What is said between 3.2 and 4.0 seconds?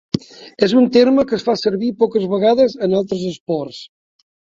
esports.